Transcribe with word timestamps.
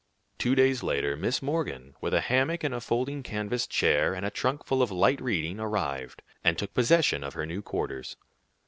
Two 0.39 0.55
days 0.55 0.81
later 0.81 1.15
Miss 1.15 1.43
Morgan, 1.43 1.93
with 2.01 2.11
a 2.11 2.21
hammock 2.21 2.63
and 2.63 2.73
a 2.73 2.81
folding 2.81 3.21
canvas 3.21 3.67
chair 3.67 4.15
and 4.15 4.25
a 4.25 4.31
trunk 4.31 4.65
full 4.65 4.81
of 4.81 4.89
light 4.89 5.21
reading, 5.21 5.59
arrived, 5.59 6.23
and 6.43 6.57
took 6.57 6.73
possession 6.73 7.23
of 7.23 7.35
her 7.35 7.45
new 7.45 7.61
quarters. 7.61 8.17